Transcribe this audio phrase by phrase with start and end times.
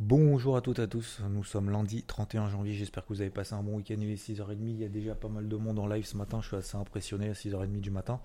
[0.00, 3.30] Bonjour à toutes et à tous, nous sommes lundi 31 janvier, j'espère que vous avez
[3.30, 5.76] passé un bon week-end, il est 6h30, il y a déjà pas mal de monde
[5.80, 8.20] en live ce matin, je suis assez impressionné à 6h30 du matin.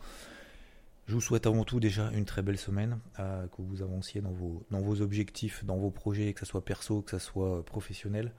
[1.07, 4.33] Je vous souhaite avant tout déjà une très belle semaine, euh, que vous avanciez dans
[4.33, 8.33] vos, dans vos objectifs, dans vos projets, que ce soit perso, que ce soit professionnel.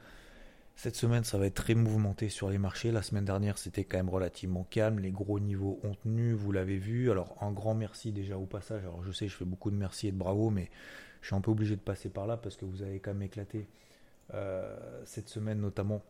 [0.77, 2.91] Cette semaine, ça va être très mouvementé sur les marchés.
[2.91, 4.99] La semaine dernière, c'était quand même relativement calme.
[4.99, 7.11] Les gros niveaux ont tenu, vous l'avez vu.
[7.11, 8.83] Alors, un grand merci déjà au passage.
[8.83, 10.71] Alors, je sais, je fais beaucoup de merci et de bravo, mais
[11.21, 13.23] je suis un peu obligé de passer par là parce que vous avez quand même
[13.23, 13.69] éclaté
[14.35, 16.03] euh, cette semaine, notamment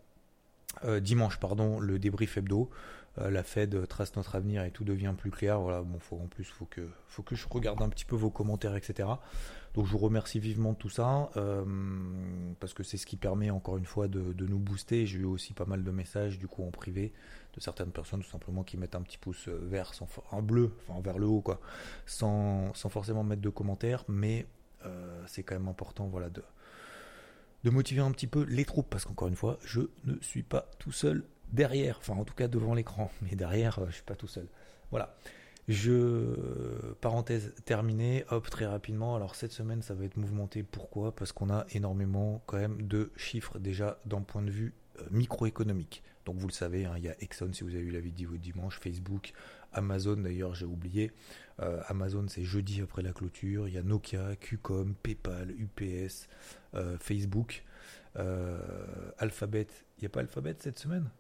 [0.84, 2.70] euh, dimanche, pardon, le débrief hebdo.
[3.19, 5.61] Euh, la Fed trace notre avenir et tout devient plus clair.
[5.61, 8.31] Voilà, bon, faut, en plus, faut que, faut que je regarde un petit peu vos
[8.31, 9.08] commentaires, etc.
[9.75, 11.64] Donc je vous remercie vivement de tout ça, euh,
[12.61, 15.06] parce que c'est ce qui permet encore une fois de, nous booster.
[15.06, 17.12] J'ai eu aussi pas mal de messages du coup en privé
[17.55, 21.00] de certaines personnes tout simplement qui mettent un petit pouce vert, sans, un bleu, enfin
[21.00, 21.61] vers le haut quoi,
[22.06, 24.47] sans, sans forcément mettre de commentaires, mais
[25.27, 26.42] c'est quand même important voilà de,
[27.65, 30.69] de motiver un petit peu les troupes, parce qu'encore une fois, je ne suis pas
[30.79, 34.17] tout seul derrière, enfin en tout cas devant l'écran, mais derrière, euh, je suis pas
[34.17, 34.47] tout seul.
[34.91, 35.17] Voilà.
[35.67, 39.17] Je parenthèse terminée, hop très rapidement.
[39.17, 40.62] Alors cette semaine ça va être mouvementé.
[40.62, 41.15] Pourquoi?
[41.15, 46.03] Parce qu'on a énormément quand même de chiffres déjà d'un point de vue euh, microéconomique.
[46.25, 48.37] Donc vous le savez, hein, il y a Exxon si vous avez eu la vidéo
[48.37, 49.33] dimanche, Facebook,
[49.73, 51.12] Amazon d'ailleurs j'ai oublié.
[51.61, 53.69] Euh, Amazon c'est jeudi après la clôture.
[53.69, 56.28] Il y a Nokia, Qcom, PayPal, UPS,
[56.75, 57.65] euh, Facebook,
[59.19, 59.67] Alphabet.
[59.98, 61.11] Il n'y a pas Alphabet cette semaine?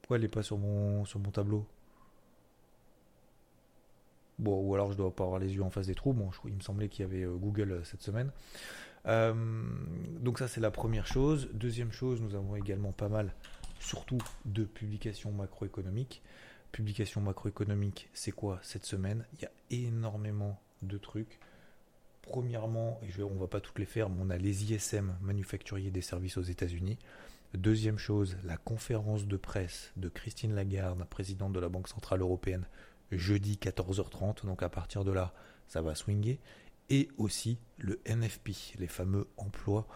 [0.00, 1.66] Pourquoi elle n'est pas sur mon, sur mon tableau
[4.38, 6.14] Bon, ou alors je dois pas avoir les yeux en face des trous.
[6.14, 8.32] Bon, il me semblait qu'il y avait Google cette semaine.
[9.06, 9.34] Euh,
[10.20, 11.48] donc ça c'est la première chose.
[11.52, 13.34] Deuxième chose, nous avons également pas mal,
[13.80, 16.22] surtout de publications macroéconomiques.
[16.70, 19.26] Publications macroéconomiques, c'est quoi cette semaine?
[19.34, 21.38] Il y a énormément de trucs.
[22.22, 25.90] Premièrement, et je, on va pas toutes les faire, mais on a les ISM, manufacturiers
[25.90, 26.98] des services aux États-Unis.
[27.54, 32.64] Deuxième chose, la conférence de presse de Christine Lagarde, présidente de la Banque Centrale Européenne,
[33.10, 34.46] jeudi 14h30.
[34.46, 35.34] Donc à partir de là,
[35.66, 36.38] ça va swinguer.
[36.92, 39.88] Et aussi le NFP, les fameux emplois,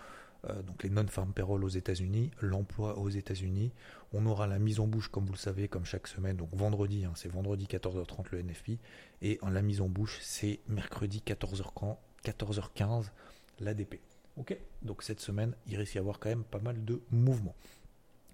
[0.48, 3.74] euh, donc les non-farm payroll aux États-Unis, l'emploi aux États-Unis.
[4.14, 6.38] On aura la mise en bouche, comme vous le savez, comme chaque semaine.
[6.38, 8.78] Donc vendredi, hein, c'est vendredi 14h30 le NFP.
[9.20, 13.10] Et en la mise en bouche, c'est mercredi 14h, 14h15
[13.60, 14.00] l'ADP.
[14.38, 14.56] Ok?
[14.80, 17.56] Donc cette semaine, il risque d'y avoir quand même pas mal de mouvements.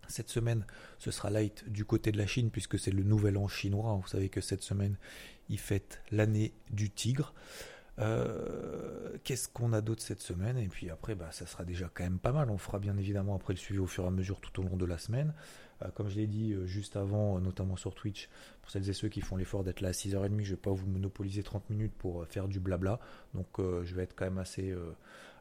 [0.06, 0.66] Cette semaine,
[0.98, 3.98] ce sera light du côté de la Chine puisque c'est le nouvel an chinois.
[4.00, 4.96] Vous savez que cette semaine,
[5.48, 7.34] ils fêtent l'année du tigre.
[7.98, 10.56] Euh, qu'est-ce qu'on a d'autre cette semaine?
[10.58, 12.50] Et puis après, bah, ça sera déjà quand même pas mal.
[12.50, 14.76] On fera bien évidemment après le suivi au fur et à mesure tout au long
[14.76, 15.34] de la semaine.
[15.82, 18.28] Euh, comme je l'ai dit euh, juste avant, notamment sur Twitch,
[18.62, 20.72] pour celles et ceux qui font l'effort d'être là à 6h30, je ne vais pas
[20.72, 22.98] vous monopoliser 30 minutes pour faire du blabla.
[23.34, 24.74] Donc je vais être quand même assez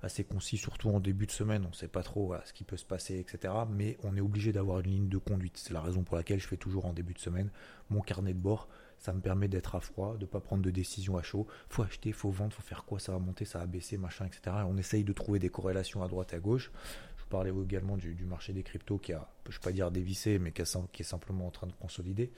[0.03, 1.63] assez concis, surtout en début de semaine.
[1.66, 3.53] On ne sait pas trop ce qui peut se passer, etc.
[3.69, 5.57] Mais on est obligé d'avoir une ligne de conduite.
[5.57, 7.51] C'est la raison pour laquelle je fais toujours en début de semaine
[7.91, 8.68] mon carnet de bord.
[9.01, 11.47] Ça me permet d'être à froid, de ne pas prendre de décision à chaud.
[11.69, 13.00] Faut acheter, faut vendre, faut faire quoi?
[13.00, 14.57] Ça va monter, ça va baisser, machin, etc.
[14.59, 16.72] Et on essaye de trouver des corrélations à droite et à gauche.
[17.17, 19.89] Je vous parlais également du, marché des cryptos qui a, je ne vais pas dire
[19.89, 22.31] dévissé, mais qui, est simplement en train de consolider.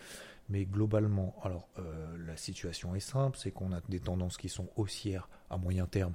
[0.47, 4.69] Mais globalement, alors euh, la situation est simple, c'est qu'on a des tendances qui sont
[4.77, 6.13] haussières à moyen terme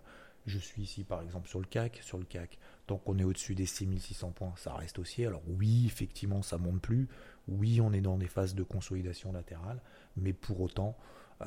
[0.48, 3.54] je suis ici par exemple sur le CAC, sur le CAC, tant qu'on est au-dessus
[3.54, 5.26] des 6600 points, ça reste haussier.
[5.26, 7.08] Alors oui, effectivement, ça monte plus.
[7.48, 9.80] Oui, on est dans des phases de consolidation latérale,
[10.16, 10.96] mais pour autant,
[11.42, 11.46] euh,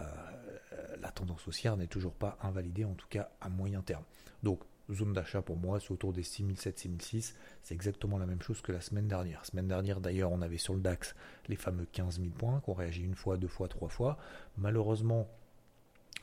[0.99, 4.03] la tendance haussière n'est toujours pas invalidée, en tout cas à moyen terme.
[4.43, 4.61] Donc,
[4.91, 7.33] zone d'achat pour moi, c'est autour des 6007-6006.
[7.61, 9.45] C'est exactement la même chose que la semaine dernière.
[9.45, 11.15] Semaine dernière, d'ailleurs, on avait sur le DAX
[11.47, 14.17] les fameux 15 000 points qu'on réagit une fois, deux fois, trois fois.
[14.57, 15.29] Malheureusement,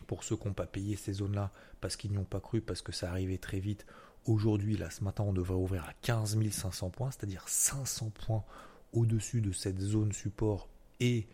[0.06, 2.82] pour ceux qui n'ont pas payé ces zones-là parce qu'ils n'y ont pas cru, parce
[2.82, 3.86] que ça arrivait très vite.
[4.26, 8.44] Aujourd'hui, là, ce matin, on devrait ouvrir à 15 500 points, c'est-à-dire 500 points
[8.92, 10.68] au-dessus de cette zone support
[11.00, 11.26] et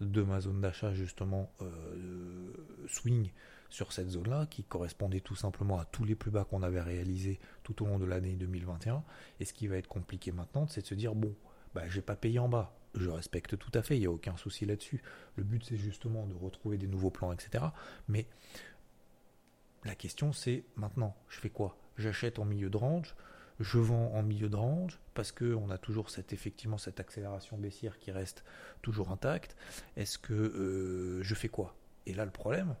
[0.00, 2.52] de ma zone d'achat, justement, euh,
[2.88, 3.30] swing
[3.68, 7.38] sur cette zone-là, qui correspondait tout simplement à tous les plus bas qu'on avait réalisés
[7.62, 9.02] tout au long de l'année 2021.
[9.40, 11.34] Et ce qui va être compliqué maintenant, c'est de se dire, bon,
[11.74, 14.36] bah, j'ai pas payé en bas, je respecte tout à fait, il n'y a aucun
[14.36, 15.02] souci là-dessus.
[15.36, 17.64] Le but, c'est justement de retrouver des nouveaux plans, etc.
[18.08, 18.26] Mais
[19.84, 21.76] La question c'est maintenant, je fais quoi?
[21.96, 23.16] J'achète en milieu de range,
[23.62, 27.56] je vends en milieu de range parce que on a toujours cette effectivement cette accélération
[27.58, 28.44] baissière qui reste
[28.82, 29.56] toujours intacte.
[29.96, 31.74] Est-ce que euh, je fais quoi?
[32.06, 32.74] Et là le problème,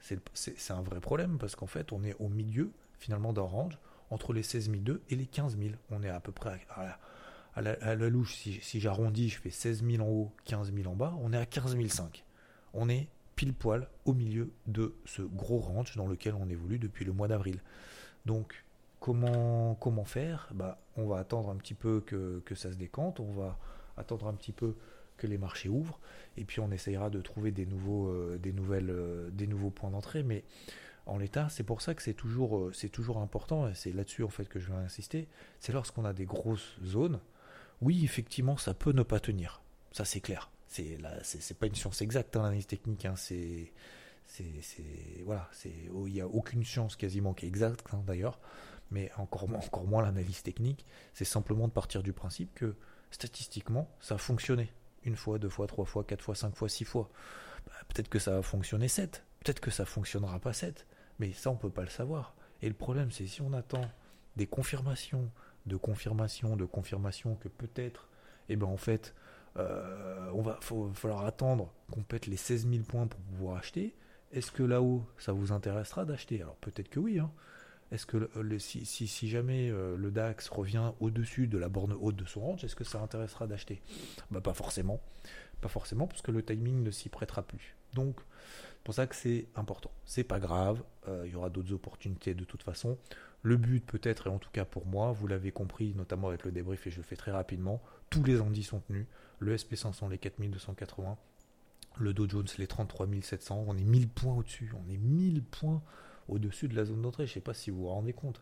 [0.00, 3.78] c'est un vrai problème parce qu'en fait on est au milieu finalement d'un range
[4.10, 5.70] entre les 16 002 et les 15 000.
[5.90, 10.08] On est à peu près à, la, louche, si, j'arrondis, je fais 16 000 en
[10.08, 12.10] haut, 15 000 en bas, on est à 15 500.
[12.74, 17.04] On est pile poil au milieu de ce gros range dans lequel on évolue depuis
[17.04, 17.60] le mois d'avril.
[18.26, 18.64] Donc,
[19.14, 23.58] comment, faire bah, On va attendre un petit peu que, ça se décante, on va
[23.96, 24.74] attendre un petit peu
[25.16, 25.98] que les marchés ouvrent,
[26.36, 30.22] et puis on essayera de trouver des nouveaux, euh, euh, points d'entrée.
[30.22, 30.44] Mais
[31.06, 34.24] en l'état, c'est pour ça que c'est toujours, euh, c'est toujours important, et c'est là-dessus
[34.24, 35.28] en fait que je vais insister,
[35.60, 37.20] c'est lorsqu'on a des grosses zones,
[37.80, 39.62] oui, effectivement, ça peut ne pas tenir.
[39.92, 40.50] Ça, c'est clair.
[40.66, 43.04] C'est c'est pas une science exacte, hein, l'analyse technique.
[43.04, 43.70] Hein, c'est,
[45.24, 45.48] voilà,
[45.94, 48.40] oh, il n'y a aucune science quasiment qui est exacte hein, d'ailleurs,
[48.90, 50.84] mais encore, moins l'analyse technique.
[51.14, 52.76] C'est simplement de partir du principe que
[53.10, 54.72] statistiquement, ça a fonctionné
[55.04, 57.08] une fois, deux fois, trois fois, quatre fois, cinq fois, six fois.
[57.66, 60.86] Bah, peut-être que ça va fonctionner sept, peut-être que ça fonctionnera pas sept,
[61.18, 62.34] mais ça on peut pas le savoir.
[62.62, 63.88] Et le problème, c'est si on attend
[64.36, 65.30] des confirmations
[65.66, 68.08] de confirmation, de confirmation que peut-être,
[68.48, 69.14] eh ben en fait,
[69.56, 70.58] euh, on va
[70.94, 73.94] falloir attendre qu'on pète les 16 000 points pour pouvoir acheter.
[74.32, 76.40] Est-ce que là-haut, ça vous intéressera d'acheter?
[76.40, 77.18] Alors peut-être que oui.
[77.18, 77.30] Hein.
[77.92, 78.28] Est-ce que
[78.58, 82.74] si, jamais euh, le DAX revient au-dessus de la borne haute de son range, est-ce
[82.74, 83.80] que ça intéressera d'acheter?
[84.30, 85.00] Bah, Pas forcément.
[85.60, 87.76] Pas forcément, parce que le timing ne s'y prêtera plus.
[87.94, 89.90] Donc, c'est pour ça que c'est important.
[90.04, 92.98] C'est pas grave, euh, il y aura d'autres opportunités de toute façon.
[93.42, 96.52] Le but peut-être, et en tout cas pour moi, vous l'avez compris, notamment avec le
[96.52, 97.80] débrief, et je le fais très rapidement,
[98.10, 99.06] tous les indices sont tenus.
[99.38, 101.16] Le SP500, les 4280,
[101.98, 105.82] le Dow Jones, les 33 700, on est 1000 points au-dessus, on est 1000 points
[106.28, 108.40] au-dessus de la zone d'entrée, je ne sais pas si vous vous rendez compte.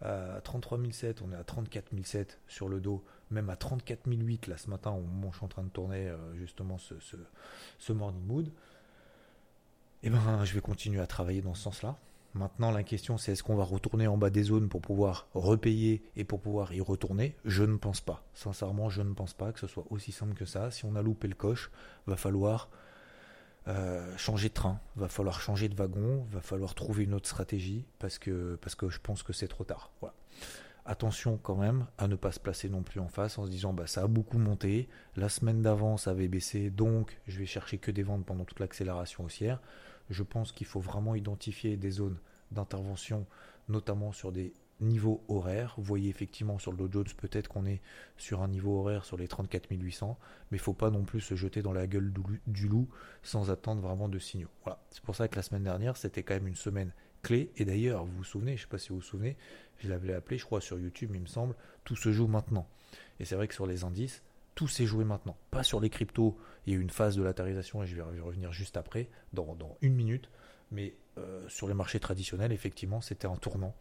[0.00, 4.48] À 33 700, on est à 34 700 sur le dos, même à 34 008
[4.48, 8.50] là ce matin où je suis en train de tourner euh, justement ce, morning mood.
[10.02, 11.96] Eh ben, je vais continuer à travailler dans ce sens-là.
[12.34, 16.02] Maintenant, la question, c'est est-ce qu'on va retourner en bas des zones pour pouvoir repayer
[16.16, 17.36] et pour pouvoir y retourner?
[17.44, 18.24] Je ne pense pas.
[18.34, 20.72] Sincèrement, je ne pense pas que ce soit aussi simple que ça.
[20.72, 21.70] Si on a loupé le coche,
[22.08, 22.70] va falloir
[23.66, 27.86] euh, changer de train, va falloir changer de wagon, va falloir trouver une autre stratégie
[27.98, 29.90] parce que, je pense que c'est trop tard.
[30.86, 33.72] Attention quand même à ne pas se placer non plus en face en se disant
[33.72, 37.78] bah ça a beaucoup monté, la semaine d'avant ça avait baissé, donc je vais chercher
[37.78, 39.62] que des ventes pendant toute l'accélération haussière.
[40.10, 42.18] Je pense qu'il faut vraiment identifier des zones
[42.50, 43.24] d'intervention,
[43.70, 45.74] notamment sur des niveaux horaires.
[45.76, 47.80] Vous voyez effectivement sur le Dow Jones, peut-être qu'on est
[48.16, 50.18] sur un niveau horaire sur les 34 800,
[50.50, 52.12] mais il faut pas non plus se jeter dans la gueule
[52.46, 52.88] du loup
[53.22, 54.50] sans attendre vraiment de signaux.
[54.64, 54.80] Voilà.
[54.90, 56.92] C'est pour ça que la semaine dernière, c'était quand même une semaine
[57.22, 57.50] clé.
[57.56, 59.36] Et d'ailleurs, vous vous souvenez, je ne sais pas si vous vous souvenez,
[59.78, 61.54] je l'avais appelé, je crois, sur YouTube, il me semble,
[61.84, 62.68] tout se joue maintenant.
[63.20, 64.22] Et c'est vrai que sur les indices,
[64.54, 65.36] tout s'est joué maintenant.
[65.50, 68.02] Pas sur les cryptos, il y a eu une phase de latérisation et je vais
[68.02, 70.30] revenir juste après, dans, une minute.
[70.70, 73.74] Mais euh, sur les marchés traditionnels, effectivement, c'était un tournant.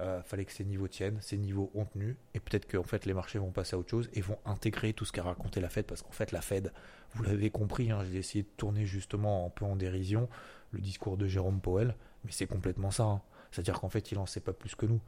[0.00, 3.12] Euh, fallait que ces niveaux tiennent, ces niveaux ont tenu, et peut-être qu'en fait les
[3.12, 5.84] marchés vont passer à autre chose et vont intégrer tout ce qu'a raconté la Fed,
[5.84, 6.72] parce qu'en fait la Fed,
[7.14, 10.30] vous l'avez compris, hein, j'ai essayé de tourner justement un peu en dérision
[10.70, 11.94] le discours de Jérôme Powell,
[12.24, 13.04] mais c'est complètement ça.
[13.04, 13.22] Hein.
[13.50, 15.00] C'est-à-dire qu'en fait il en sait pas plus que nous.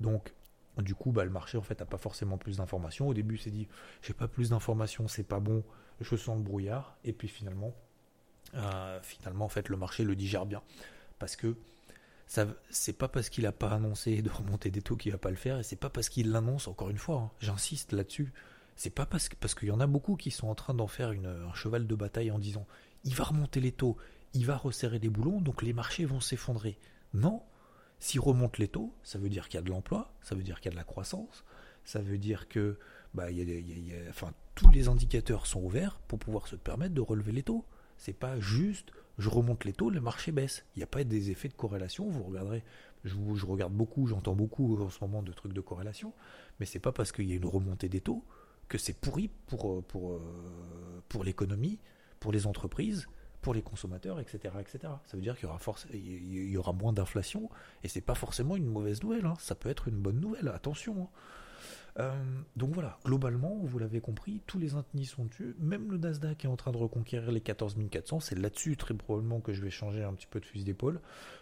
[0.00, 0.32] Donc
[0.78, 3.08] du coup, bah, le marché en fait n'a pas forcément plus d'informations.
[3.08, 3.68] Au début, c'est dit,
[4.02, 5.62] j'ai pas plus d'informations, c'est pas bon,
[6.00, 6.96] je sens le brouillard.
[7.04, 7.74] Et puis finalement,
[8.54, 10.62] euh, finalement, en fait, le marché le digère bien,
[11.18, 11.56] parce que
[12.30, 15.30] ça, c'est pas parce qu'il a pas annoncé de remonter des taux qu'il va pas
[15.30, 16.68] le faire, et c'est pas parce qu'il l'annonce.
[16.68, 18.32] Encore une fois, hein, j'insiste là-dessus.
[18.76, 21.10] C'est pas parce parce qu'il y en a beaucoup qui sont en train d'en faire
[21.10, 22.68] un cheval de bataille en disant,
[23.02, 23.96] il va remonter les taux,
[24.32, 26.78] il va resserrer les boulons, donc les marchés vont s'effondrer.
[27.14, 27.42] Non,
[27.98, 30.60] s'il remonte les taux, ça veut dire qu'il y a de l'emploi, ça veut dire
[30.60, 31.44] qu'il y a de la croissance,
[31.84, 32.78] ça veut dire que
[33.12, 33.26] bah,
[34.08, 37.64] enfin, tous les indicateurs sont ouverts pour pouvoir se permettre de relever les taux.
[37.96, 40.64] C'est pas juste je remonte les taux, le marché baisse.
[40.74, 42.08] Il n'y a pas des effets de corrélation.
[42.08, 42.64] Vous regarderez,
[43.04, 43.14] je,
[43.46, 46.12] regarde beaucoup, j'entends beaucoup en ce moment de trucs de corrélation,
[46.58, 48.24] mais c'est pas parce qu'il y a une remontée des taux
[48.68, 51.78] que c'est pourri pour, pour, euh, pour l'économie,
[52.18, 53.08] pour les entreprises,
[53.42, 54.78] pour les consommateurs, etc., etc.
[55.06, 55.48] Ça veut dire qu'il
[56.32, 57.50] y aura moins d'inflation,
[57.82, 59.34] et c'est pas forcément une mauvaise nouvelle, hein.
[59.38, 61.02] ça peut être une bonne nouvelle, attention.
[61.02, 61.08] Hein.
[61.98, 62.12] Euh,
[62.56, 66.48] donc voilà, globalement, vous l'avez compris, tous les indices sont tués, même le Nasdaq est
[66.48, 70.02] en train de reconquérir les 14 400, c'est là-dessus très probablement que je vais changer
[70.02, 71.00] un petit peu de fusil d'épaule.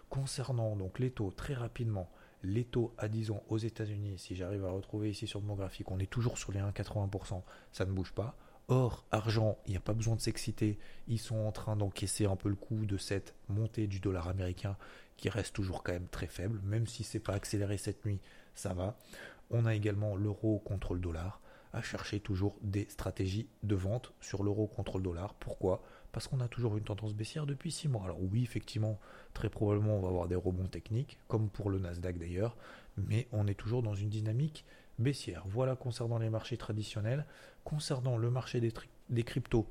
[0.08, 2.10] Concernant donc les taux, très rapidement,
[2.42, 5.90] les taux à 10 ans aux États-Unis, si j'arrive à retrouver ici sur mon graphique,
[5.90, 8.36] on est toujours sur les 1,80%, ça ne bouge pas.
[8.70, 10.78] Or, argent, il n'y a pas besoin de s'exciter.
[11.06, 14.76] Ils sont en train d'encaisser un peu le coup de cette montée du dollar américain
[15.16, 18.20] qui reste toujours quand même très faible, même si c'est pas accéléré cette nuit,
[18.54, 18.96] ça va.
[19.50, 21.40] On a également l'euro contre le dollar,
[21.72, 25.34] à chercher toujours des stratégies de vente sur l'euro contre le dollar.
[25.34, 25.82] Pourquoi?
[26.12, 28.04] Parce qu'on a toujours une tendance baissière depuis 6 mois.
[28.04, 28.98] Alors oui, effectivement,
[29.34, 32.56] très probablement on va avoir des rebonds techniques, comme pour le Nasdaq d'ailleurs,
[32.96, 34.64] mais on est toujours dans une dynamique
[34.98, 35.44] baissière.
[35.46, 37.24] Voilà concernant les marchés traditionnels.
[37.64, 39.66] Concernant le marché des, cryptos,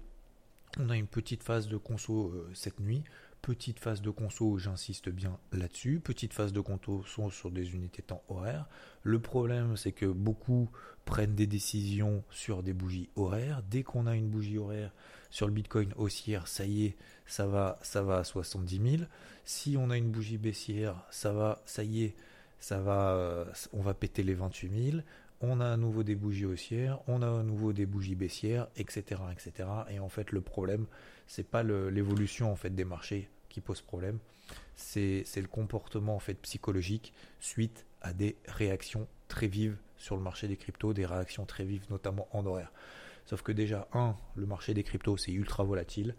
[0.80, 3.04] on a une petite phase de conso euh, cette nuit.
[3.48, 6.02] Petite phase de conso, j'insiste bien là-dessus.
[6.02, 8.68] Petite phase de conso sont sur des unités temps horaires.
[9.04, 10.70] Le problème, c'est que beaucoup
[11.06, 13.64] prennent des décisions sur des bougies horaires.
[13.64, 14.92] Dès qu'on a une bougie horaire
[15.30, 19.04] sur le Bitcoin haussière, ça y est, ça va, ça va à 70 000.
[19.46, 22.18] Si on a une bougie baissière, ça va, ça y est,
[22.60, 25.04] ça va, euh, on va péter les 28 000
[25.40, 29.22] on a à nouveau des bougies haussières, on a à nouveau des bougies baissières, etc.,
[29.32, 29.70] etc.
[29.92, 30.88] Et en fait, le problème,
[31.28, 34.20] c'est pas l'évolution en fait des marchés qui pose problème,
[34.76, 40.48] c'est le comportement en fait psychologique suite à des réactions très vives sur le marché
[40.48, 42.72] des cryptos, des réactions très vives notamment en horaire.
[43.26, 46.16] Sauf que déjà, un, le marché des cryptos c'est ultra volatile.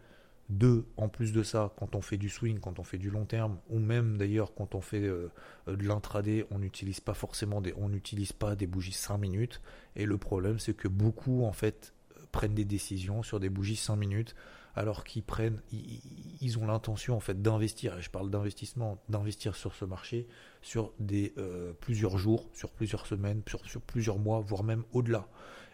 [0.49, 3.25] Deux, en plus de ça, quand on fait du swing, quand on fait du long
[3.25, 5.30] terme, ou même d'ailleurs quand on fait euh,
[5.68, 9.61] de l'intraday, on n'utilise pas forcément des, on n'utilise pas des bougies 5 minutes.
[9.95, 11.92] Et le problème, c'est que beaucoup en fait
[12.33, 14.35] prennent des décisions sur des bougies 5 minutes
[14.79, 19.75] alors qu'ils prennent, ils, ont l'intention en fait d'investir, et je parle d'investissement, d'investir sur
[19.75, 20.29] ce marché
[20.63, 25.27] sur des euh, plusieurs jours, sur plusieurs semaines, sur, plusieurs mois, voire même au-delà.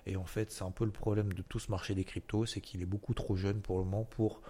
[0.06, 2.62] Et en fait, c'est un peu le problème de tout ce marché des cryptos, c'est
[2.62, 4.40] qu'il est beaucoup trop jeune pour le moment pour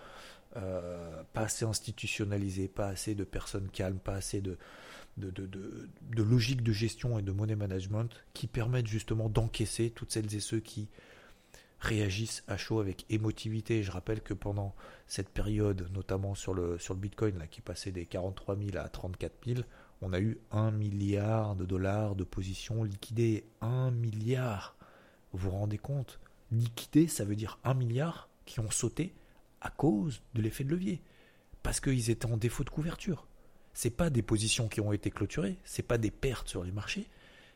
[0.57, 4.57] euh, pas assez institutionnalisé, pas assez de personnes calmes, pas assez de,
[5.17, 10.13] de, de, de, logique de gestion et de money management qui permettent justement d'encaisser toutes
[10.13, 10.89] celles et ceux qui
[11.85, 13.83] réagissent à chaud avec émotivité.
[13.83, 14.75] Je rappelle que pendant
[15.07, 19.33] cette période, notamment sur le, sur le Bitcoin, qui passait des 43 000 à 34
[19.47, 19.61] 000,
[20.03, 23.45] on a eu 1 milliard de dollars de positions liquidées.
[23.61, 24.77] 1 milliard
[25.33, 26.21] Vous vous rendez compte?
[26.51, 29.15] Liquidé, ça veut dire 1 milliard qui ont sauté
[29.61, 31.01] à cause de l'effet de levier.
[31.63, 33.27] Parce qu'ils étaient en défaut de couverture.
[33.73, 37.09] C'est pas des positions qui ont été clôturées, c'est pas des pertes sur les marchés,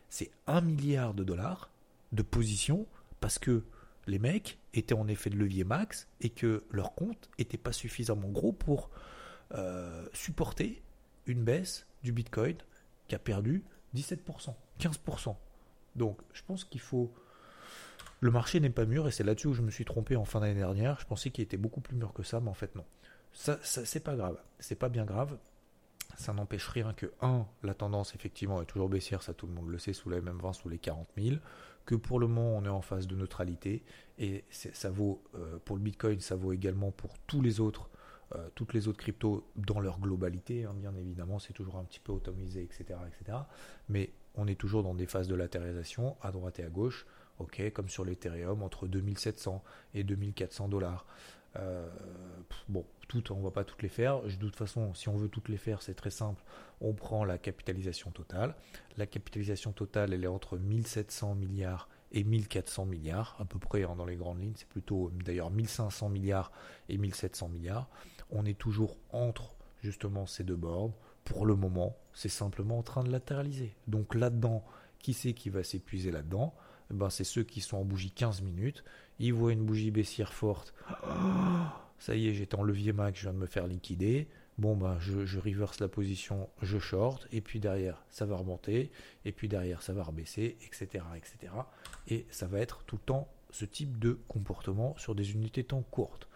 [0.09, 1.71] c'est 1 milliard de dollars
[2.13, 2.87] de positions
[3.21, 3.65] parce que
[4.09, 8.29] les mecs étaient en effet de levier max et que leur compte n'était pas suffisamment
[8.29, 8.91] gros pour
[9.55, 10.83] euh, supporter
[11.27, 12.57] une baisse du Bitcoin
[13.07, 15.37] qui a perdu 17%, 15%.
[15.95, 17.13] Donc je pense qu'il faut...
[18.21, 20.41] Le marché n'est pas mûr et c'est là-dessus où je me suis trompé en fin
[20.41, 20.99] d'année dernière.
[20.99, 22.85] Je pensais qu'il était beaucoup plus mûr que ça, mais en fait non.
[23.33, 24.43] Ça, ça c'est pas grave.
[24.59, 25.39] C'est pas bien grave.
[26.17, 27.47] Ça n'empêche rien que 1.
[27.63, 30.39] La tendance effectivement est toujours baissière, ça tout le monde le sait, sous les même
[30.39, 31.37] 20 sous les 40 000
[31.89, 33.83] que pour le moment on est en phase de neutralité
[34.19, 37.89] et ça vaut euh, pour le Bitcoin, ça vaut également pour tous les autres,
[38.35, 40.67] euh, toutes les autres cryptos dans leur globalité.
[40.67, 43.39] Hein, bien évidemment, c'est toujours un petit peu automisé, etc., etc.
[43.89, 47.07] Mais on est toujours dans des phases de latéralisation à droite et à gauche.
[47.39, 51.07] Ok, comme sur l'Ethereum entre 2700 et 2400 dollars.
[51.57, 51.89] Euh,
[52.69, 54.23] bon, toutes, on va pas toutes les faire.
[54.23, 56.43] De toute façon, si on veut toutes les faire, c'est très simple.
[56.81, 58.55] On prend la capitalisation totale.
[58.97, 63.95] La capitalisation totale, elle est entre 1700 milliards et 1400 milliards, à peu près hein,
[63.97, 64.55] dans les grandes lignes.
[64.57, 66.53] C'est plutôt d'ailleurs 1500 milliards
[66.89, 67.89] et 1700 milliards.
[68.31, 70.93] On est toujours entre justement ces deux bornes.
[71.25, 73.75] Pour le moment, c'est simplement en train de latéraliser.
[73.87, 74.65] Donc là-dedans,
[74.99, 76.55] qui c'est qui va s'épuiser là-dedans?
[76.91, 78.85] Eh ben, C'est ceux qui sont en bougie 15 minutes.
[79.19, 80.75] Ils voient une bougie baissière forte.
[81.99, 84.29] Ça y est, j'étais en levier max, je viens de me faire liquider.
[84.59, 88.91] Bon, ben, je, reverse la position, je short, et puis derrière, ça va remonter,
[89.25, 91.53] et puis derrière, ça va rebaisser, etc., etc.
[92.09, 95.83] Et ça va être tout le temps ce type de comportement sur des unités temps
[95.83, 96.29] courtes.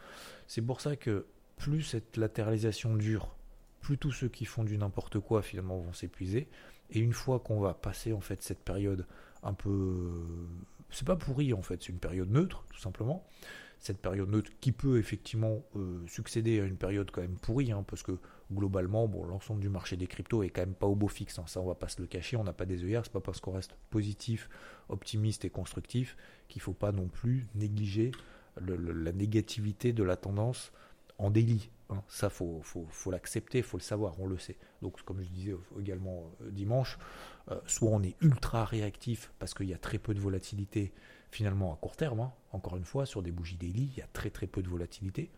[0.47, 1.27] C'est pour ça que
[1.57, 3.35] plus cette latéralisation dure,
[3.81, 6.49] plus tous ceux qui font du n'importe quoi finalement vont s'épuiser.
[6.91, 9.07] Et une fois qu'on va passer en fait cette période
[9.43, 10.25] un peu,
[10.91, 13.27] c'est pas pourri en fait, c'est une période neutre tout simplement
[13.83, 17.85] cette période neutre qui peut effectivement euh, succéder à une période quand même pourrie, hein,
[17.87, 18.13] parce que
[18.53, 21.45] globalement, bon, l'ensemble du marché des cryptos est quand même pas au beau fixe, hein,
[21.47, 23.41] ça on va pas se le cacher, on n'a pas des œillères, c'est pas parce
[23.41, 24.49] qu'on reste positif,
[24.89, 28.13] optimiste et constructif qu'il faut pas non plus négliger
[28.61, 30.73] la négativité de la tendance
[31.19, 31.71] en délit.
[31.91, 32.03] Hein.
[32.07, 34.59] Ça, faut, faut, faut l'accepter, faut le savoir, on le sait.
[34.81, 36.99] Donc, comme je disais également euh, dimanche,
[37.51, 40.93] euh, soit on est ultra réactif parce qu'il y a très peu de volatilité
[41.33, 42.33] finalement à court terme, hein.
[42.53, 45.31] encore une fois, sur des bougies daily, il y a très très peu de volatilité.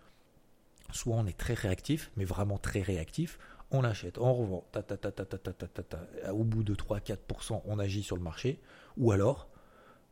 [0.92, 3.38] Soit on est très réactif, mais vraiment très réactif,
[3.70, 6.74] on achète, on revend, ta, ta, ta, ta, ta, ta, ta, ta, au bout de
[6.74, 8.60] 3-4%, on agit sur le marché,
[8.98, 9.48] ou alors,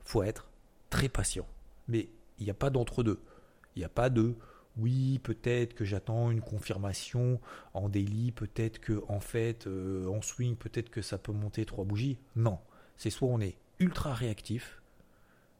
[0.00, 0.48] faut être
[0.88, 1.46] très patient.
[1.88, 2.08] Mais
[2.38, 3.20] il n'y a pas d'entre-deux.
[3.76, 4.34] Il n'y a pas de
[4.78, 7.40] oui, peut-être que j'attends une confirmation
[7.74, 11.84] en daily, peut-être que en fait euh, en swing, peut-être que ça peut monter trois
[11.84, 12.16] bougies.
[12.36, 12.58] Non,
[12.96, 14.81] c'est soit on est ultra réactif,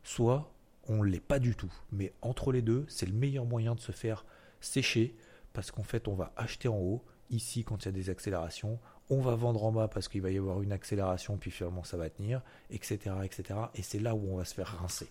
[0.03, 0.53] soit
[0.89, 1.73] on ne l'est pas du tout.
[1.93, 4.25] Mais entre les deux, c'est le meilleur moyen de se faire
[4.61, 5.15] sécher
[5.53, 8.79] parce qu'en fait on va acheter en haut, ici quand il y a des accélérations,
[9.11, 11.97] on va vendre en bas parce qu'il va y avoir une accélération, puis finalement ça
[11.97, 13.17] va tenir, etc.
[13.25, 13.61] etc.
[13.75, 15.09] Et c'est là où on va se faire rincer.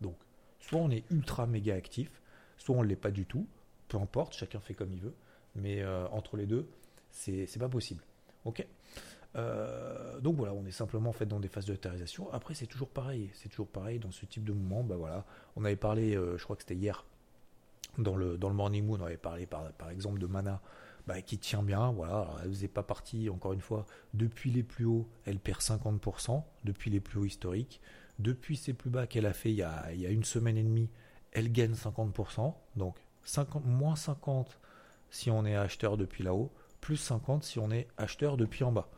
[0.00, 0.16] Donc,
[0.60, 2.10] soit on est ultra méga actif,
[2.56, 3.46] soit on ne l'est pas du tout,
[3.88, 5.14] peu importe, chacun fait comme il veut,
[5.54, 6.68] mais euh, entre les deux,
[7.10, 8.02] c'est pas possible.
[8.44, 8.66] Ok?
[9.36, 11.76] Euh, donc voilà, on est simplement fait dans des phases de
[12.32, 14.84] Après, c'est toujours pareil, c'est toujours pareil dans ce type de moment.
[14.84, 15.24] Bah voilà,
[15.56, 17.04] on avait parlé, euh, je crois que c'était hier,
[17.98, 20.60] dans le, dans le Morning Moon, on avait parlé par, par exemple de Mana,
[21.06, 21.90] bah, qui tient bien.
[21.92, 26.42] Voilà, elle faisait pas partie, encore une fois, depuis les plus hauts, elle perd 50%,
[26.64, 27.80] depuis les plus hauts historiques.
[28.20, 30.56] Depuis ses plus bas qu'elle a fait il y a, il y a une semaine
[30.56, 30.88] et demie,
[31.32, 32.54] elle gagne 50%.
[32.76, 34.60] Donc 50, moins 50
[35.10, 38.88] si on est acheteur depuis là-haut, plus 50 si on est acheteur depuis en bas.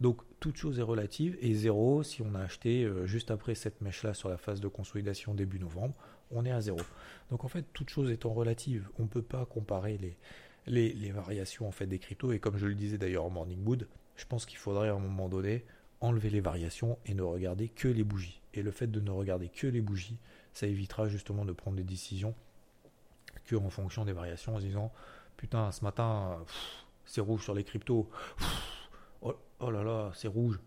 [0.00, 3.80] Donc toute chose est relative et zéro si on a acheté euh, juste après cette
[3.80, 5.94] mèche-là sur la phase de consolidation début novembre,
[6.30, 6.78] on est à zéro.
[7.30, 9.98] Donc en fait, toute chose étant relative, on ne peut pas comparer
[10.66, 13.62] les, les, variations en fait des cryptos et comme je le disais d'ailleurs en Morning
[13.62, 15.64] Mood, je pense qu'il faudrait à un moment donné
[16.00, 18.40] enlever les variations et ne regarder que les bougies.
[18.52, 20.18] Et le fait de ne regarder que les bougies,
[20.52, 22.34] ça évitera justement de prendre des décisions
[23.44, 24.92] que en fonction des variations en se disant
[25.36, 26.38] putain ce matin
[27.04, 28.08] c'est rouge sur les cryptos
[29.24, 30.60] oh, oh, là là c'est rouge.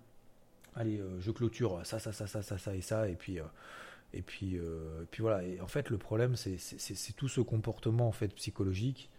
[0.76, 3.44] Allez euh, je clôture ça ça ça ça ça ça et ça et puis euh,
[4.14, 5.44] et puis euh, puis voilà.
[5.44, 9.10] Et en fait le problème c'est c'est tout ce comportement en fait psychologique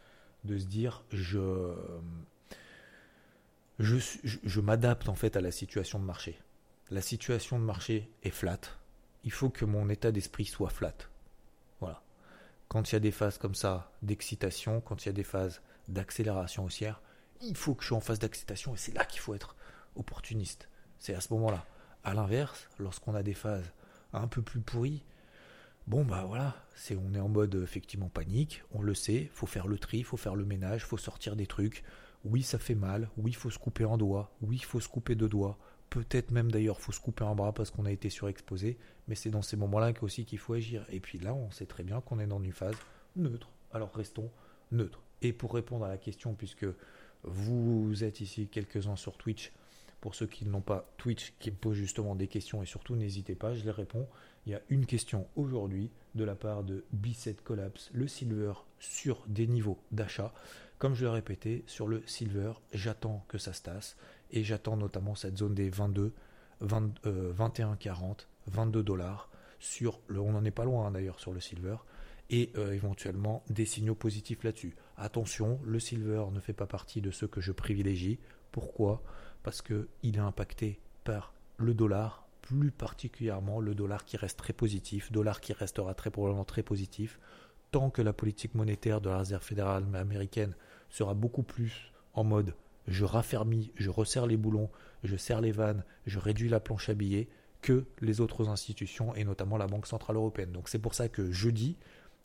[0.45, 1.75] de se dire je
[3.79, 6.39] je, je m'adapte en fait à la situation de marché.
[6.91, 8.61] La situation de marché est flat.
[9.25, 10.95] Il faut que mon état d'esprit soit flat.
[11.81, 12.03] Voilà.
[12.69, 15.61] Quand il y a des phases comme ça d'excitation, quand il y a des phases
[15.89, 17.01] d'accélération haussière,
[17.43, 19.57] il faut que je sois en phase d'excitation et c'est là qu'il faut être
[19.97, 20.69] opportuniste.
[20.99, 21.67] C'est à ce moment-là.
[22.05, 23.73] À l'inverse, lorsqu'on a des phases
[24.13, 25.05] un peu plus pourries,
[25.87, 29.67] bon bah voilà, c'est on est en mode effectivement panique, on le sait, faut faire
[29.67, 31.83] le tri, faut faire le ménage, faut sortir des trucs.
[32.25, 35.29] Oui, ça fait mal, oui, faut se couper un doigt, oui, faut se couper deux
[35.29, 35.59] doigts,
[35.91, 39.31] Peut-être même d'ailleurs, faut se couper un bras parce qu'on a été surexposé, mais c'est
[39.31, 40.85] dans ces moments-là aussi qu'il faut agir.
[40.91, 42.77] Et puis là, on sait très bien qu'on est dans une phase
[43.17, 43.49] neutre.
[43.73, 44.31] Alors restons
[44.71, 45.03] neutres.
[45.23, 46.67] Et pour répondre à la question, puisque
[47.25, 49.53] vous êtes ici quelques-uns sur Twitch,
[50.01, 53.55] pour ceux qui n'ont pas Twitch, qui posent justement des questions, et surtout n'hésitez pas,
[53.55, 54.07] je les réponds.
[54.47, 59.25] Il y a une question aujourd'hui de la part de B7 Collapse, le silver sur
[59.27, 60.33] des niveaux d'achat.
[60.79, 63.97] Comme je l'ai répété, sur le silver, j'attends que ça se tasse
[64.31, 66.13] et j'attends notamment cette zone des 22,
[66.61, 69.29] 21, 40, 22 dollars
[69.59, 71.77] sur le, on n'en est pas loin hein, d'ailleurs sur le silver
[72.31, 74.77] et euh, éventuellement des signaux positifs là-dessus.
[74.99, 78.19] Attention, le silver ne fait pas partie de ceux que je privilégie.
[78.51, 79.03] Pourquoi?
[79.43, 84.53] Parce que il est impacté par le dollar, plus particulièrement le dollar qui reste très
[84.53, 87.19] positif, dollar qui restera très probablement très positif,
[87.71, 90.55] tant que la politique monétaire de la Réserve fédérale américaine
[90.91, 92.55] sera beaucoup plus en mode
[92.89, 94.71] je raffermis, je resserre les boulons,
[95.05, 97.29] je serre les vannes, je réduis la planche à billets
[97.61, 100.53] que les autres institutions et notamment la Banque Centrale Européenne.
[100.53, 101.77] Donc c'est pour ça que jeudi,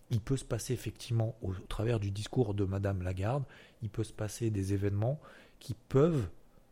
[0.09, 3.43] il peut se passer effectivement au travers du discours de Madame Lagarde,
[3.81, 5.19] il peut se passer des événements
[5.59, 6.27] qui peuvent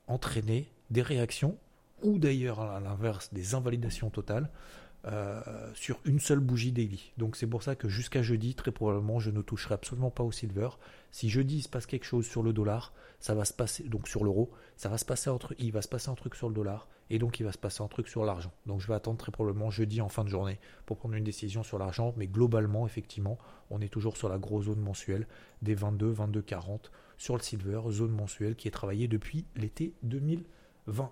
[0.07, 1.57] entraîner des réactions
[2.03, 4.49] ou d'ailleurs à l'inverse des invalidations totales
[5.05, 5.41] euh,
[5.73, 7.11] sur une seule bougie daily.
[7.17, 10.31] Donc c'est pour ça que jusqu'à jeudi, très probablement, je ne toucherai absolument pas au
[10.31, 10.69] silver.
[11.09, 14.07] Si jeudi il se passe quelque chose sur le dollar, ça va se passer donc
[14.07, 16.53] sur l'euro, ça va se passer entre, il va se passer un truc sur le
[16.53, 18.51] dollar et donc il va se passer un truc sur l'argent.
[18.67, 21.63] Donc je vais attendre très probablement jeudi en fin de journée pour prendre une décision
[21.63, 23.39] sur l'argent, mais globalement effectivement,
[23.71, 25.27] on est toujours sur la grosse zone mensuelle
[25.63, 31.11] des 22, 22, 40 sur le silver, zone mensuelle qui est travaillée depuis l'été 2020.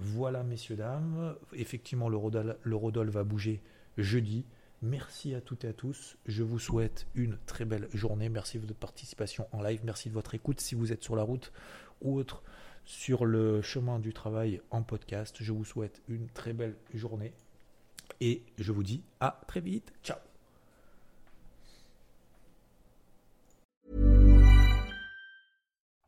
[0.00, 1.34] Voilà, messieurs, dames.
[1.52, 3.60] Effectivement, l'eurodoll va bouger
[3.96, 4.44] jeudi.
[4.80, 6.16] Merci à toutes et à tous.
[6.26, 8.28] Je vous souhaite une très belle journée.
[8.28, 9.80] Merci de votre participation en live.
[9.82, 10.60] Merci de votre écoute.
[10.60, 11.52] Si vous êtes sur la route
[12.00, 12.44] ou autre
[12.84, 17.34] sur le chemin du travail en podcast, je vous souhaite une très belle journée.
[18.20, 19.92] Et je vous dis à très vite.
[20.04, 20.27] Ciao